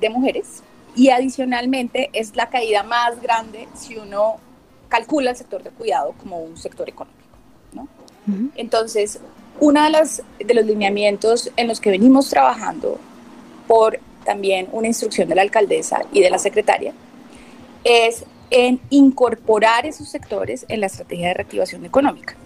[0.00, 0.62] de mujeres
[0.96, 4.36] y adicionalmente es la caída más grande si uno
[4.88, 7.20] calcula el sector de cuidado como un sector económico.
[7.72, 7.88] ¿no?
[8.54, 9.20] Entonces,
[9.60, 12.98] uno de, las, de los lineamientos en los que venimos trabajando
[13.66, 16.94] por también una instrucción de la alcaldesa y de la secretaria
[17.84, 22.36] es en incorporar esos sectores en la estrategia de reactivación económica.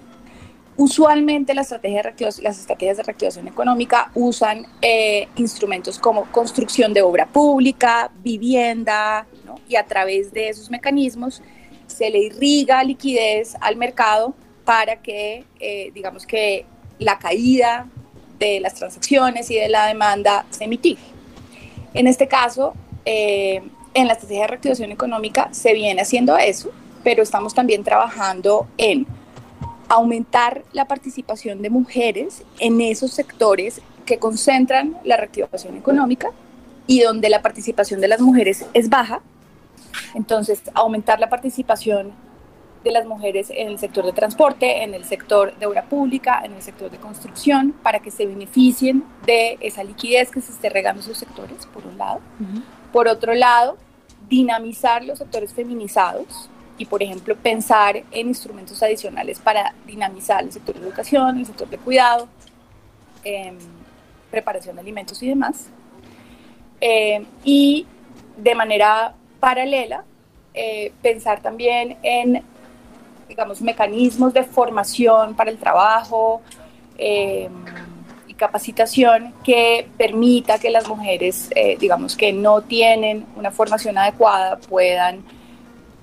[0.76, 6.94] Usualmente las estrategias de reactivación, las estrategias de reactivación económica usan eh, instrumentos como construcción
[6.94, 9.56] de obra pública, vivienda, ¿no?
[9.68, 11.42] y a través de esos mecanismos
[11.88, 16.64] se le irriga liquidez al mercado para que, eh, digamos que
[16.98, 17.88] la caída
[18.38, 21.02] de las transacciones y de la demanda se mitigue.
[21.94, 22.74] En este caso,
[23.04, 23.62] eh,
[23.98, 26.70] en la estrategia de reactivación económica se viene haciendo eso,
[27.02, 29.08] pero estamos también trabajando en
[29.88, 36.30] aumentar la participación de mujeres en esos sectores que concentran la reactivación económica
[36.86, 39.20] y donde la participación de las mujeres es baja.
[40.14, 42.12] Entonces, aumentar la participación
[42.84, 46.52] de las mujeres en el sector de transporte, en el sector de obra pública, en
[46.52, 51.00] el sector de construcción, para que se beneficien de esa liquidez que se esté regando
[51.00, 52.20] esos sectores, por un lado.
[52.92, 53.76] Por otro lado,
[54.28, 60.76] dinamizar los sectores feminizados, y, por ejemplo, pensar en instrumentos adicionales para dinamizar el sector
[60.76, 62.28] de educación, el sector de cuidado,
[63.24, 63.58] em,
[64.30, 65.66] preparación de alimentos y demás.
[66.80, 67.84] Em, y
[68.36, 70.04] de manera paralela,
[70.54, 72.42] eh, pensar también en,
[73.28, 76.40] digamos, mecanismos de formación para el trabajo
[77.00, 77.52] em,
[78.38, 85.22] capacitación que permita que las mujeres, eh, digamos, que no tienen una formación adecuada puedan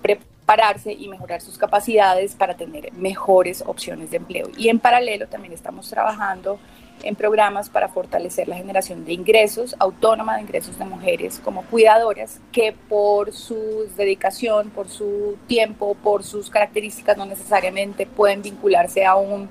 [0.04, 4.48] preparar pararse y mejorar sus capacidades para tener mejores opciones de empleo.
[4.58, 6.60] Y en paralelo también estamos trabajando
[7.04, 12.40] en programas para fortalecer la generación de ingresos, autónoma de ingresos de mujeres como cuidadoras,
[12.52, 19.16] que por su dedicación, por su tiempo, por sus características no necesariamente pueden vincularse a
[19.16, 19.50] un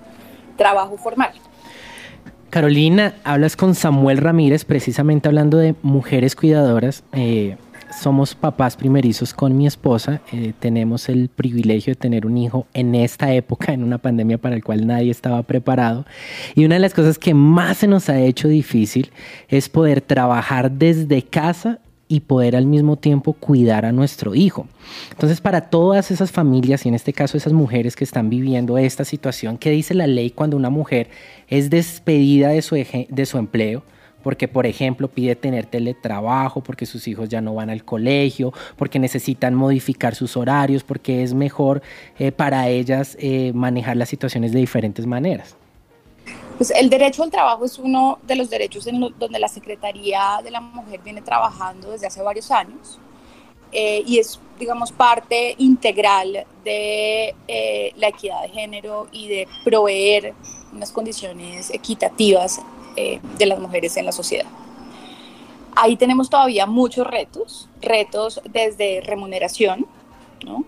[0.56, 1.32] trabajo formal.
[2.54, 7.02] Carolina, hablas con Samuel Ramírez precisamente hablando de mujeres cuidadoras.
[7.12, 7.56] Eh,
[8.00, 10.20] somos papás primerizos con mi esposa.
[10.32, 14.54] Eh, tenemos el privilegio de tener un hijo en esta época, en una pandemia para
[14.54, 16.06] la cual nadie estaba preparado.
[16.54, 19.10] Y una de las cosas que más se nos ha hecho difícil
[19.48, 24.66] es poder trabajar desde casa y poder al mismo tiempo cuidar a nuestro hijo.
[25.10, 29.04] Entonces, para todas esas familias y en este caso esas mujeres que están viviendo esta
[29.04, 31.08] situación, ¿qué dice la ley cuando una mujer
[31.48, 33.82] es despedida de su, de su empleo?
[34.24, 38.98] porque por ejemplo pide tener teletrabajo, porque sus hijos ya no van al colegio, porque
[38.98, 41.82] necesitan modificar sus horarios, porque es mejor
[42.18, 45.58] eh, para ellas eh, manejar las situaciones de diferentes maneras.
[46.56, 50.50] Pues el derecho al trabajo es uno de los derechos en donde la Secretaría de
[50.50, 52.98] la Mujer viene trabajando desde hace varios años
[53.72, 57.34] eh, y es, digamos, parte integral de
[57.96, 60.34] la equidad de género y de proveer
[60.72, 62.60] unas condiciones equitativas
[62.96, 64.46] eh, de las mujeres en la sociedad.
[65.74, 69.86] Ahí tenemos todavía muchos retos, retos desde remuneración,
[70.44, 70.64] ¿no?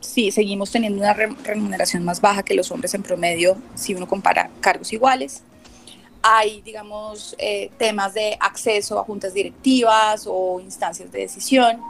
[0.00, 4.50] Sí, seguimos teniendo una remuneración más baja que los hombres en promedio si uno compara
[4.60, 5.42] cargos iguales.
[6.22, 11.80] Hay, digamos, eh, temas de acceso a juntas directivas o instancias de decisión.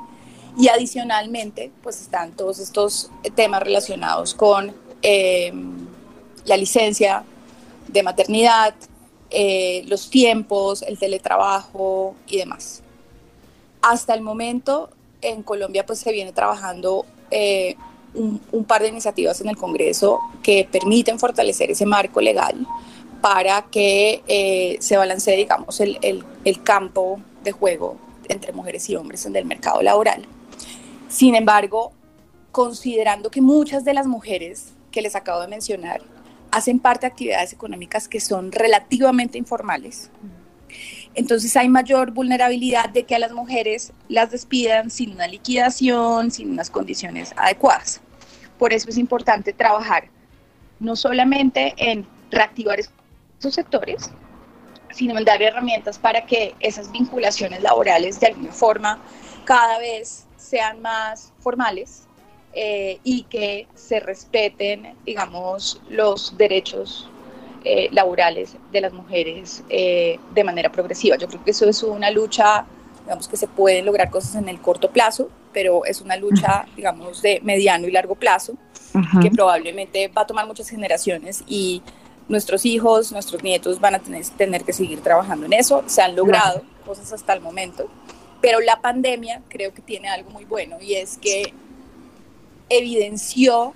[0.58, 5.52] Y adicionalmente, pues están todos estos temas relacionados con eh,
[6.44, 7.24] la licencia
[7.86, 8.74] de maternidad,
[9.30, 12.82] eh, los tiempos, el teletrabajo y demás.
[13.82, 14.90] Hasta el momento
[15.20, 17.76] en Colombia pues se viene trabajando eh,
[18.14, 22.66] un, par de iniciativas en el Congreso que permiten fortalecer ese marco legal
[23.20, 27.96] para que eh, se balancee, digamos, el, el, campo de juego
[28.28, 30.24] entre mujeres y hombres en el mercado laboral.
[31.08, 31.92] Sin embargo,
[32.52, 36.02] considerando que muchas de las mujeres que les acabo de mencionar
[36.50, 40.10] hacen parte de actividades económicas que son relativamente informales.
[41.18, 46.52] Entonces hay mayor vulnerabilidad de que a las mujeres las despidan sin una liquidación, sin
[46.52, 48.00] unas condiciones adecuadas.
[48.56, 50.04] Por eso es importante trabajar
[50.78, 54.12] no solamente en reactivar esos sectores,
[54.92, 59.00] sino en dar herramientas para que esas vinculaciones laborales de alguna forma
[59.44, 62.06] cada vez sean más formales
[62.52, 67.10] eh, y que se respeten, digamos, los derechos
[67.64, 71.16] eh, laborales de las mujeres eh, de manera progresiva.
[71.16, 72.64] Yo creo que eso es una lucha,
[73.04, 77.22] digamos, que se pueden lograr cosas en el corto plazo, pero es una lucha, digamos,
[77.22, 78.54] de mediano y largo plazo,
[79.22, 81.82] que probablemente va a tomar muchas generaciones y
[82.28, 85.82] nuestros hijos, nuestros nietos van a tener, tener que seguir trabajando en eso.
[85.86, 87.88] Se han logrado cosas hasta el momento,
[88.40, 91.52] pero la pandemia creo que tiene algo muy bueno y es que
[92.68, 93.74] evidenció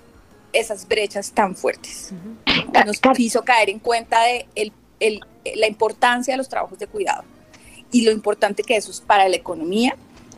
[0.53, 2.13] esas brechas tan fuertes.
[2.85, 4.71] Nos hizo caer en cuenta de
[5.55, 7.23] la importancia de los trabajos de cuidado
[7.91, 9.95] y lo importante que eso es para la economía,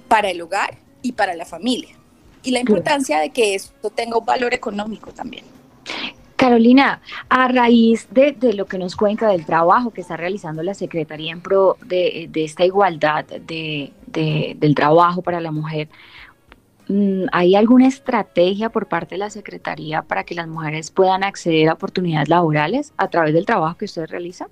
[0.07, 1.95] para el hogar y para la familia.
[2.43, 5.45] Y la importancia de que esto tenga un valor económico también.
[6.35, 11.31] Carolina, a raíz de, lo que nos cuenta del trabajo que está realizando la Secretaría
[11.31, 15.87] en pro de, esta igualdad de, del trabajo para la mujer,
[17.31, 21.73] ¿hay alguna estrategia por parte de la Secretaría para que las mujeres puedan acceder a
[21.73, 24.47] oportunidades laborales a través del trabajo que usted realiza?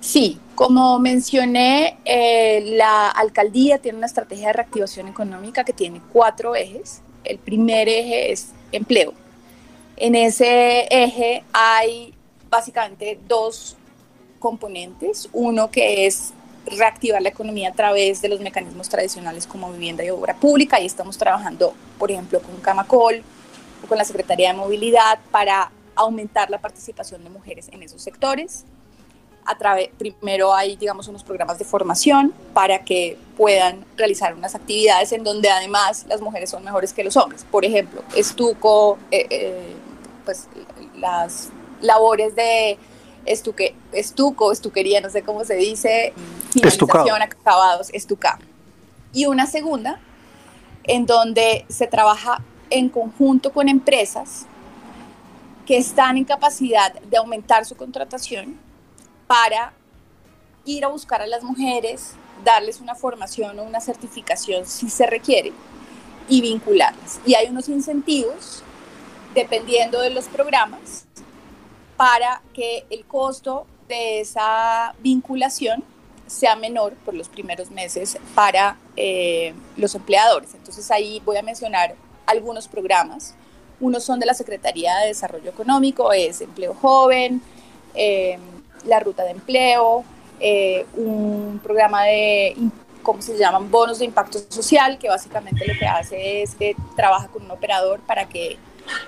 [0.00, 6.54] Sí, como mencioné, eh, la alcaldía tiene una estrategia de reactivación económica que tiene cuatro
[6.54, 7.02] ejes.
[7.24, 9.12] El primer eje es empleo.
[9.96, 12.14] En ese eje hay
[12.48, 13.76] básicamente dos
[14.38, 15.28] componentes.
[15.32, 16.32] Uno que es
[16.66, 20.80] reactivar la economía a través de los mecanismos tradicionales como vivienda y obra pública.
[20.80, 23.22] Y estamos trabajando, por ejemplo, con Camacol
[23.84, 28.64] o con la Secretaría de Movilidad para aumentar la participación de mujeres en esos sectores.
[29.44, 35.12] A través, primero hay, digamos, unos programas de formación para que puedan realizar unas actividades
[35.12, 37.44] en donde además las mujeres son mejores que los hombres.
[37.50, 39.74] Por ejemplo, estuco, eh, eh,
[40.24, 40.46] pues
[40.96, 41.48] las
[41.80, 42.78] labores de
[43.24, 46.12] estuque, estuco, estuquería, no sé cómo se dice,
[46.50, 48.38] finalización, acabados, estucar.
[49.12, 50.00] Y una segunda,
[50.84, 54.46] en donde se trabaja en conjunto con empresas
[55.66, 58.58] que están en capacidad de aumentar su contratación
[59.26, 59.72] para
[60.64, 62.12] ir a buscar a las mujeres,
[62.44, 65.52] darles una formación o una certificación si se requiere
[66.28, 67.20] y vincularlas.
[67.26, 68.62] Y hay unos incentivos
[69.34, 71.06] dependiendo de los programas,
[71.96, 75.84] para que el costo de esa vinculación
[76.30, 80.54] sea menor por los primeros meses para eh, los empleadores.
[80.54, 83.34] Entonces ahí voy a mencionar algunos programas.
[83.80, 87.42] Unos son de la Secretaría de Desarrollo Económico, es Empleo Joven,
[87.94, 88.38] eh,
[88.84, 90.04] la Ruta de Empleo,
[90.38, 92.54] eh, un programa de,
[93.02, 93.68] ¿cómo se llaman?
[93.68, 98.00] Bonos de impacto social, que básicamente lo que hace es que trabaja con un operador
[98.00, 98.56] para que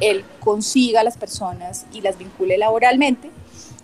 [0.00, 3.30] él consiga a las personas y las vincule laboralmente.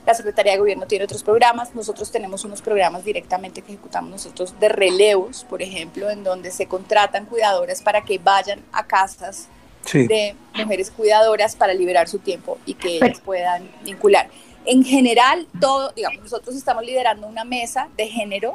[0.08, 4.58] La Secretaría de Gobierno tiene otros programas, nosotros tenemos unos programas directamente que ejecutamos nosotros
[4.58, 9.48] de relevos, por ejemplo, en donde se contratan cuidadoras para que vayan a casas
[9.92, 14.30] de mujeres cuidadoras para liberar su tiempo y que ellas puedan vincular.
[14.64, 18.54] En general, todo, digamos, nosotros estamos liderando una mesa de género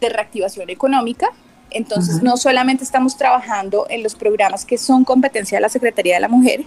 [0.00, 1.28] de reactivación económica.
[1.68, 6.20] Entonces, no solamente estamos trabajando en los programas que son competencia de la Secretaría de
[6.20, 6.64] la Mujer,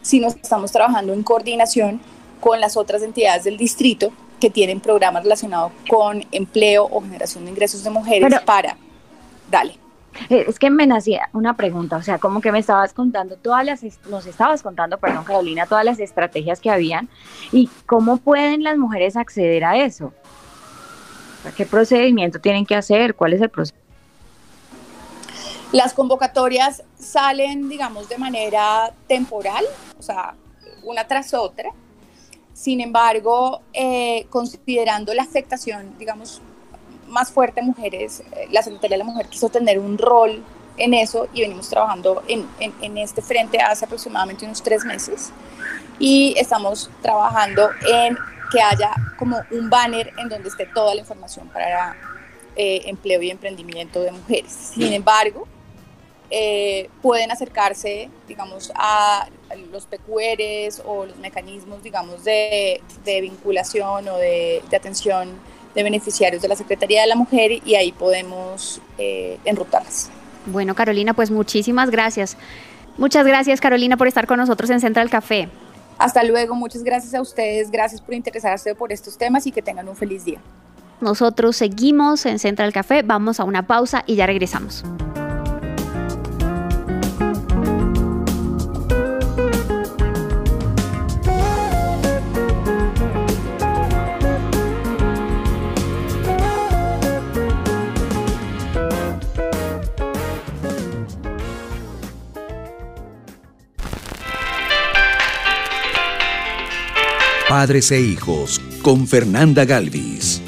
[0.00, 2.00] sino estamos trabajando en coordinación
[2.44, 7.52] con las otras entidades del distrito que tienen programas relacionados con empleo o generación de
[7.52, 8.76] ingresos de mujeres para...
[9.50, 9.78] Dale.
[10.28, 13.64] Eh, es que me nacía una pregunta, o sea, como que me estabas contando todas
[13.64, 17.08] las, nos estabas contando, perdón Carolina, todas las estrategias que habían
[17.50, 20.12] y cómo pueden las mujeres acceder a eso.
[21.56, 23.14] ¿Qué procedimiento tienen que hacer?
[23.14, 23.78] ¿Cuál es el proceso?
[25.72, 29.64] Las convocatorias salen, digamos, de manera temporal,
[29.98, 30.34] o sea,
[30.82, 31.70] una tras otra.
[32.54, 36.40] Sin embargo, eh, considerando la afectación, digamos,
[37.08, 40.42] más fuerte a mujeres, eh, la Secretaría de la Mujer quiso tener un rol
[40.76, 45.30] en eso y venimos trabajando en, en, este frente hace aproximadamente unos tres meses
[46.00, 48.16] y estamos trabajando en
[48.50, 51.96] que haya como un banner en donde esté toda la información para
[52.56, 54.52] eh, empleo y emprendimiento de mujeres.
[54.74, 55.46] Sin embargo,
[56.30, 59.28] eh, pueden acercarse, digamos, a
[59.70, 65.30] los PQRs o los mecanismos, digamos, de, vinculación o de, atención
[65.74, 70.10] de beneficiarios de la Secretaría de la Mujer y ahí podemos eh, enrutarlas.
[70.46, 72.36] Bueno, Carolina, pues muchísimas gracias.
[72.96, 75.48] Muchas gracias, Carolina, por estar con nosotros en Central Café.
[75.98, 79.88] Hasta luego, muchas gracias a ustedes, gracias por interesarse por estos temas y que tengan
[79.88, 80.40] un feliz día.
[81.00, 84.84] Nosotros seguimos en Central Café, vamos a una pausa y ya regresamos.
[107.56, 110.42] Padres e Hijos con Fernanda Galvis.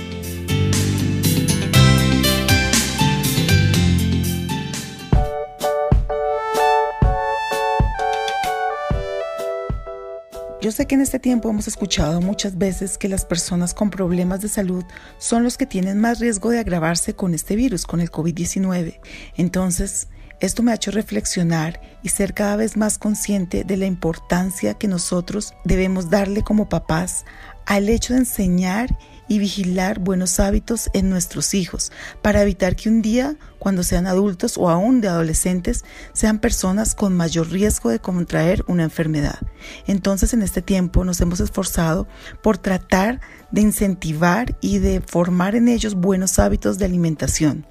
[10.61, 14.40] Yo sé que en este tiempo hemos escuchado muchas veces que las personas con problemas
[14.40, 14.82] de salud
[15.18, 18.98] son los que tienen más riesgo de agravarse con este virus, con el COVID-19.
[19.36, 20.09] Entonces,
[20.39, 24.87] Esto me ha hecho reflexionar y ser cada vez más consciente de la importancia que
[24.87, 27.24] nosotros debemos darle como papás
[27.64, 28.97] al hecho de enseñar
[29.28, 31.91] y vigilar buenos hábitos en nuestros hijos
[32.22, 37.16] para evitar que un día, cuando sean adultos o aún de adolescentes, sean personas con
[37.16, 39.39] mayor riesgo de contraer una enfermedad.
[39.87, 42.07] Entonces en este tiempo nos hemos esforzado
[42.43, 43.20] por tratar
[43.51, 47.66] de incentivar y de formar en ellos buenos hábitos de alimentación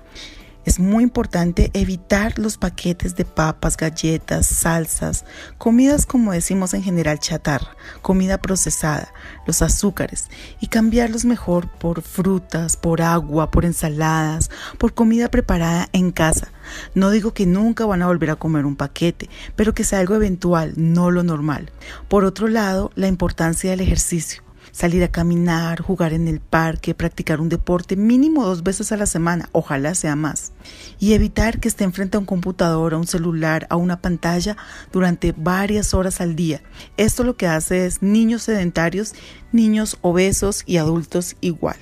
[0.66, 5.24] es muy importante evitar los paquetes de papas, galletas, salsas,
[5.58, 9.14] comidas como decimos en general chatarra, comida procesada,
[9.46, 16.12] los azúcares y cambiarlos mejor por frutas, por agua, por ensaladas, por comida preparada en
[16.12, 16.52] casa.
[16.96, 20.16] No digo que nunca van a volver a comer un paquete, pero que sea algo
[20.16, 21.72] eventual, no lo normal.
[22.08, 24.45] Por otro lado, la importancia del ejercicio
[24.76, 29.06] salir a caminar, jugar en el parque, practicar un deporte mínimo dos veces a la
[29.06, 30.52] semana, ojalá sea más,
[31.00, 34.58] y evitar que estén frente a un computador, a un celular, a una pantalla
[34.92, 36.62] durante varias horas al día.
[36.98, 39.14] Esto lo que hace es niños sedentarios,
[39.54, 41.78] niños obesos y adultos igual.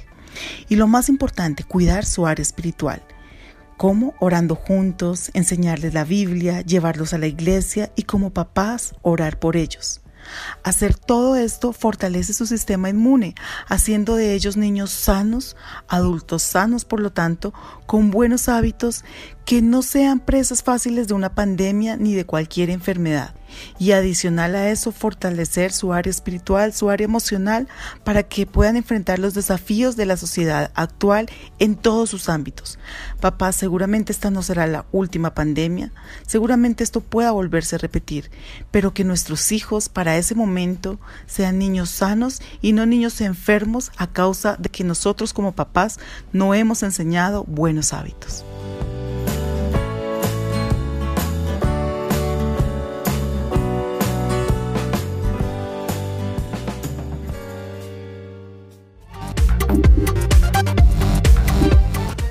[0.70, 3.02] Y lo más importante, cuidar su área espiritual.
[3.76, 4.14] ¿Cómo?
[4.20, 10.03] Orando juntos, enseñarles la Biblia, llevarlos a la iglesia y como papás orar por ellos.
[10.64, 13.36] Hacer todo esto fortalece su sistema inmune,
[13.68, 15.56] haciendo de ellos niños sanos,
[15.88, 17.54] adultos sanos, por lo tanto,
[17.86, 19.04] con buenos hábitos
[19.46, 23.36] que no sean presas fáciles de una pandemia ni de cualquier enfermedad.
[23.80, 27.68] Y adicional a eso, fortalecer su área espiritual, su área emocional,
[28.04, 31.30] para que puedan enfrentar los desafíos de la sociedad actual
[31.60, 32.80] en todos sus ámbitos.
[33.20, 35.91] Papá, seguramente esta no será la última pandemia,
[36.26, 38.32] seguramente esto pueda volverse a repetir,
[38.72, 44.08] pero que nuestros hijos para ese momento sean niños sanos y no niños enfermos a
[44.08, 45.99] causa de que nosotros como papás
[46.32, 48.43] no hemos enseñado buenos hábitos.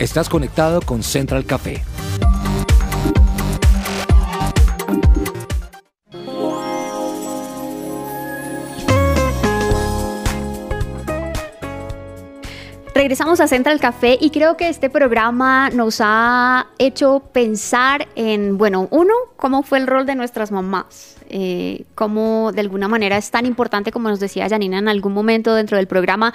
[0.03, 1.81] Estás conectado con Central Café.
[12.97, 18.89] Regresamos a Central Café y creo que este programa nos ha hecho pensar en, bueno,
[18.91, 23.47] uno, cómo fue el rol de nuestras mamás, eh, cómo de alguna manera es tan
[23.47, 26.33] importante, como nos decía Janina en algún momento dentro del programa,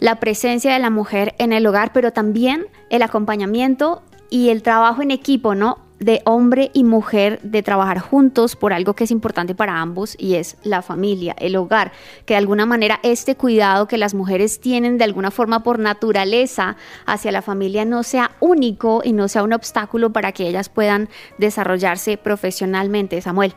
[0.00, 5.02] la presencia de la mujer en el hogar, pero también el acompañamiento y el trabajo
[5.02, 5.78] en equipo, ¿no?
[5.98, 10.34] de hombre y mujer de trabajar juntos por algo que es importante para ambos y
[10.34, 11.92] es la familia, el hogar,
[12.26, 16.76] que de alguna manera este cuidado que las mujeres tienen de alguna forma por naturaleza
[17.06, 21.08] hacia la familia no sea único y no sea un obstáculo para que ellas puedan
[21.38, 23.20] desarrollarse profesionalmente.
[23.20, 23.54] Samuel.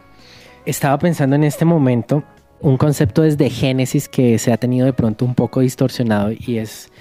[0.66, 2.24] Estaba pensando en este momento
[2.62, 6.92] un concepto desde Génesis que se ha tenido de pronto un poco distorsionado y es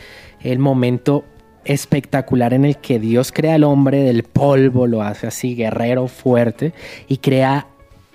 [0.40, 1.24] el momento
[1.64, 6.72] espectacular en el que Dios crea al hombre del polvo, lo hace así guerrero, fuerte,
[7.08, 7.66] y crea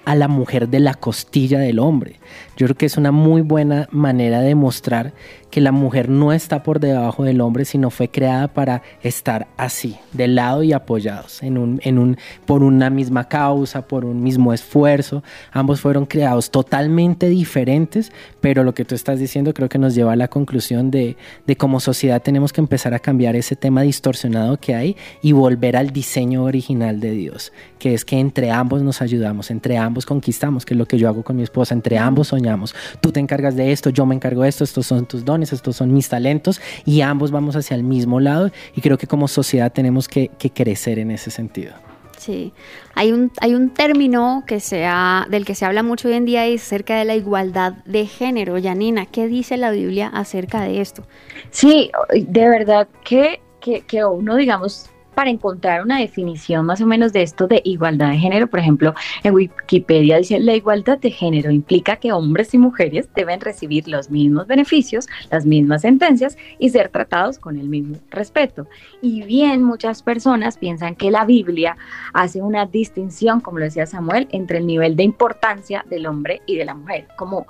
[0.05, 2.19] a la mujer de la costilla del hombre.
[2.57, 5.13] Yo creo que es una muy buena manera de mostrar
[5.53, 9.99] que la mujer no está por debajo del hombre, sino fue creada para estar así,
[10.11, 14.51] de lado y apoyados, en un, en un, por una misma causa, por un mismo
[14.51, 15.21] esfuerzo.
[15.51, 20.13] Ambos fueron creados totalmente diferentes, pero lo que tú estás diciendo creo que nos lleva
[20.13, 24.59] a la conclusión de, de como sociedad tenemos que empezar a cambiar ese tema distorsionado
[24.59, 29.03] que hay y volver al diseño original de Dios, que es que entre ambos nos
[29.03, 32.29] ayudamos, entre ambos conquistamos, que es lo que yo hago con mi esposa, entre ambos
[32.29, 32.73] soñamos.
[33.01, 35.75] Tú te encargas de esto, yo me encargo de esto, estos son tus dones, estos
[35.75, 39.71] son mis talentos y ambos vamos hacia el mismo lado y creo que como sociedad
[39.71, 41.73] tenemos que, crecer en ese sentido.
[42.17, 42.53] Sí,
[42.95, 46.47] hay un, hay un término que sea, del que se habla mucho hoy en día
[46.47, 48.57] y es acerca de la igualdad de género.
[48.57, 51.03] Yanina, ¿qué dice la Biblia acerca de esto?
[51.49, 57.13] Sí, de verdad que, que, que uno, digamos, para encontrar una definición más o menos
[57.13, 58.47] de esto de igualdad de género.
[58.47, 58.93] Por ejemplo,
[59.23, 64.09] en Wikipedia dice, la igualdad de género implica que hombres y mujeres deben recibir los
[64.09, 68.67] mismos beneficios, las mismas sentencias y ser tratados con el mismo respeto.
[69.01, 71.77] Y bien, muchas personas piensan que la Biblia
[72.13, 76.57] hace una distinción, como lo decía Samuel, entre el nivel de importancia del hombre y
[76.57, 77.47] de la mujer, como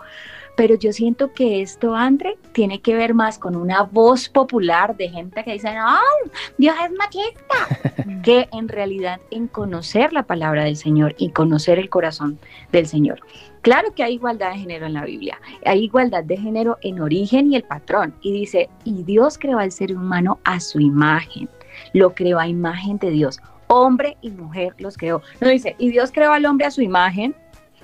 [0.56, 5.10] pero yo siento que esto, André, tiene que ver más con una voz popular de
[5.10, 8.22] gente que dice, ¡ay, Dios es machista!
[8.24, 12.40] que en realidad en conocer la palabra del Señor y conocer el corazón
[12.72, 13.20] del Señor.
[13.62, 17.52] Claro que hay igualdad de género en la Biblia, hay igualdad de género en origen
[17.52, 18.14] y el patrón.
[18.22, 21.50] Y dice, y Dios creó al ser humano a su imagen,
[21.94, 25.22] lo creó a imagen de Dios hombre y mujer los creó.
[25.42, 27.36] No dice, y Dios creó al hombre a su imagen,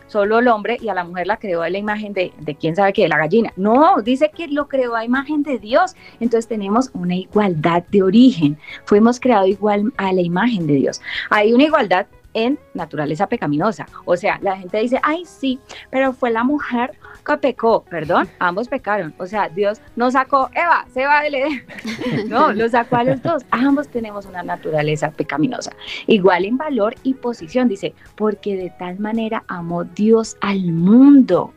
[0.09, 2.75] solo el hombre, y a la mujer la creó a la imagen de, de quién
[2.75, 3.53] sabe qué, de la gallina.
[3.55, 5.95] No, dice que lo creó a imagen de Dios.
[6.19, 8.57] Entonces tenemos una igualdad de origen.
[8.85, 11.01] Fuimos creados igual a la imagen de Dios.
[11.29, 13.87] Hay una igualdad en naturaleza pecaminosa.
[14.05, 15.59] O sea, la gente dice, ay, sí,
[15.89, 16.91] pero fue la mujer
[17.25, 17.83] que pecó.
[17.83, 19.13] Perdón, ambos pecaron.
[19.17, 21.63] O sea, Dios no sacó, Eva, se va de
[22.27, 23.43] No, lo sacó a los dos.
[23.51, 25.71] Ambos tenemos una naturaleza pecaminosa.
[26.07, 27.67] Igual en valor y posición.
[27.67, 31.53] Dice, porque de tal manera amó Dios al mundo.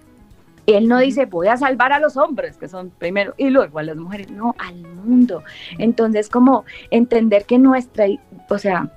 [0.66, 3.82] Él no dice, voy a salvar a los hombres, que son primero, y luego a
[3.82, 5.42] las mujeres, no, al mundo.
[5.78, 8.06] Entonces, como entender que nuestra,
[8.48, 8.88] o sea,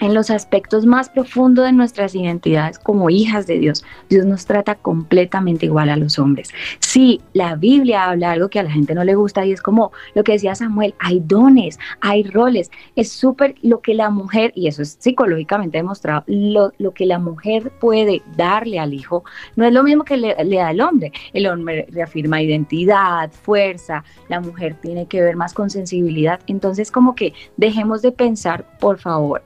[0.00, 3.84] en los aspectos más profundos de nuestras identidades como hijas de Dios.
[4.08, 6.50] Dios nos trata completamente igual a los hombres.
[6.80, 9.92] Sí, la Biblia habla algo que a la gente no le gusta y es como
[10.14, 12.70] lo que decía Samuel, hay dones, hay roles.
[12.96, 17.72] Es súper lo que la mujer, y eso es psicológicamente demostrado, lo, que la mujer
[17.80, 19.24] puede darle al hijo
[19.56, 21.12] no es lo mismo que le, le da el hombre.
[21.32, 26.40] El hombre reafirma identidad, fuerza, la mujer tiene que ver más con sensibilidad.
[26.46, 29.42] Entonces como que dejemos de pensar, por favor,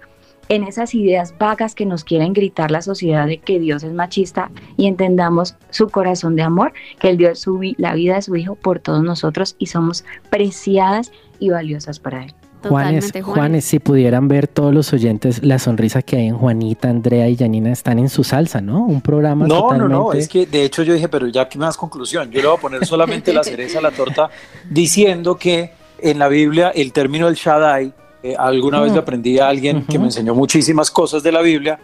[0.48, 4.50] en esas ideas vagas que nos quieren gritar la sociedad de que Dios es machista
[4.76, 8.54] y entendamos su corazón de amor, que Él dio su, la vida de su Hijo
[8.54, 12.34] por todos nosotros y somos preciadas y valiosas para Él.
[12.66, 17.28] Juanes, Juanes, si pudieran ver todos los oyentes la sonrisa que hay en Juanita, Andrea
[17.28, 18.84] y Janina están en su salsa, ¿no?
[18.84, 19.94] Un programa No, totalmente...
[19.94, 22.48] no, no, es que de hecho yo dije, pero ya que más conclusión, yo le
[22.48, 24.28] voy a poner solamente la cereza a la torta
[24.68, 27.92] diciendo que en la Biblia el término del Shaddai
[28.22, 31.78] eh, alguna vez le aprendí a alguien que me enseñó muchísimas cosas de la Biblia,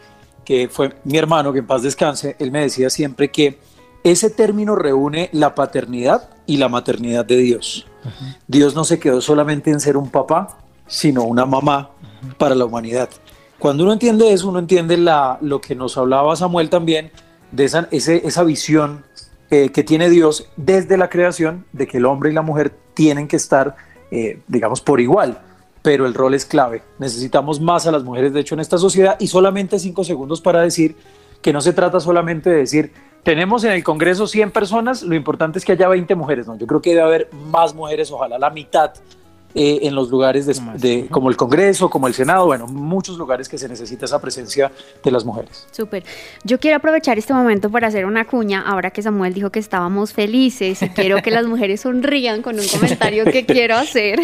[0.44, 3.58] que fue mi hermano, que en paz descanse, él me decía siempre que
[4.02, 7.86] ese término reúne la paternidad y la maternidad de Dios.
[8.46, 11.90] Dios no se quedó solamente en ser un papá, sino una mamá
[12.36, 13.08] para la humanidad.
[13.58, 17.12] Cuando uno entiende eso, uno entiende la, lo que nos hablaba Samuel también,
[17.50, 19.04] de esa, esa visión
[19.50, 23.26] eh, que tiene Dios desde la creación, de que el hombre y la mujer tienen
[23.26, 23.76] que estar,
[24.10, 25.40] eh, digamos, por igual
[25.84, 26.82] pero el rol es clave.
[26.98, 30.62] Necesitamos más a las mujeres, de hecho, en esta sociedad y solamente cinco segundos para
[30.62, 30.96] decir
[31.42, 32.90] que no se trata solamente de decir,
[33.22, 36.56] tenemos en el Congreso 100 personas, lo importante es que haya 20 mujeres, ¿no?
[36.56, 38.92] Yo creo que debe haber más mujeres, ojalá la mitad
[39.54, 43.58] eh, en los lugares de, como el Congreso, como el Senado, bueno, muchos lugares que
[43.58, 44.72] se necesita esa presencia
[45.02, 45.66] de las mujeres.
[45.70, 46.02] Súper.
[46.44, 50.14] Yo quiero aprovechar este momento para hacer una cuña, ahora que Samuel dijo que estábamos
[50.14, 54.18] felices y quiero que las mujeres sonrían con un comentario que quiero hacer.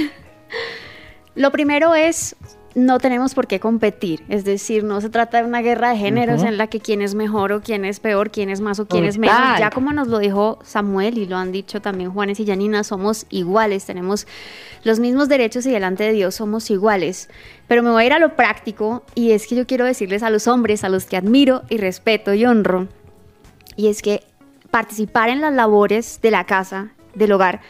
[1.34, 2.36] Lo primero es,
[2.74, 6.42] no tenemos por qué competir, es decir, no se trata de una guerra de géneros
[6.42, 9.04] en la que quién es mejor o quién es peor, quién es más o quién
[9.04, 9.58] es menos.
[9.58, 13.26] Ya como nos lo dijo Samuel y lo han dicho también Juanes y Janina, somos
[13.30, 14.26] iguales, tenemos
[14.84, 17.28] los mismos derechos y delante de Dios somos iguales.
[17.66, 20.30] Pero me voy a ir a lo práctico y es que yo quiero decirles a
[20.30, 22.88] los hombres, a los que admiro y respeto y honro,
[23.76, 24.22] y es que
[24.70, 27.60] participar en las labores de la casa, del hogar,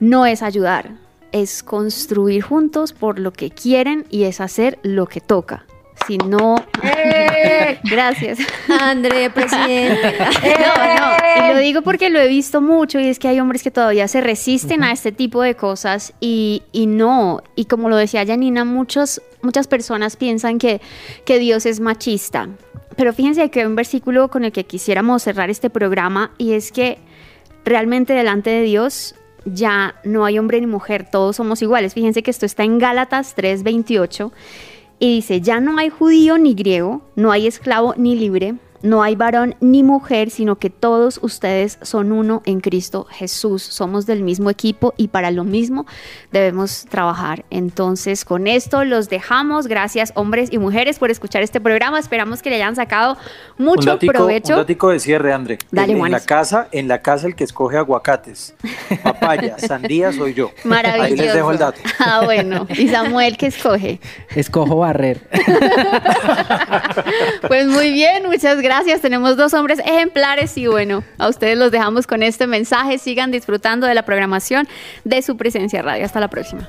[0.00, 0.92] no es ayudar,
[1.32, 5.66] es construir juntos por lo que quieren y es hacer lo que toca.
[6.06, 7.78] Si no, ¡Eh!
[7.84, 10.14] gracias, André, presidente.
[10.18, 13.62] No, no, y lo digo porque lo he visto mucho y es que hay hombres
[13.62, 17.96] que todavía se resisten a este tipo de cosas y, y no, y como lo
[17.96, 20.80] decía Janina, muchos, muchas personas piensan que,
[21.24, 22.48] que Dios es machista.
[22.96, 26.72] Pero fíjense que hay un versículo con el que quisiéramos cerrar este programa y es
[26.72, 26.98] que
[27.64, 29.14] realmente delante de Dios
[29.54, 31.94] ya no hay hombre ni mujer, todos somos iguales.
[31.94, 34.32] Fíjense que esto está en Gálatas 3:28
[34.98, 39.16] y dice, ya no hay judío ni griego, no hay esclavo ni libre no hay
[39.16, 43.62] varón ni mujer, sino que todos ustedes son uno en Cristo Jesús.
[43.62, 45.86] Somos del mismo equipo y para lo mismo
[46.30, 47.44] debemos trabajar.
[47.50, 49.66] Entonces, con esto los dejamos.
[49.66, 51.98] Gracias, hombres y mujeres, por escuchar este programa.
[51.98, 53.16] Esperamos que le hayan sacado
[53.56, 54.52] mucho provecho.
[54.54, 55.58] Un datico de cierre, André.
[55.70, 58.54] Dale, en, en la casa, en la casa el que escoge aguacates,
[59.02, 60.52] papaya, sandía soy yo.
[60.64, 61.04] Maravilloso.
[61.04, 61.80] Ahí les dejo el dato.
[62.00, 62.66] Ah, bueno.
[62.70, 64.00] ¿Y Samuel qué escoge?
[64.34, 65.28] Escojo barrer.
[67.48, 69.00] pues muy bien, muchas gracias gracias.
[69.00, 72.98] Tenemos dos hombres ejemplares y bueno, a ustedes los dejamos con este mensaje.
[72.98, 74.68] Sigan disfrutando de la programación
[75.04, 76.04] de su presencia radio.
[76.04, 76.68] Hasta la próxima.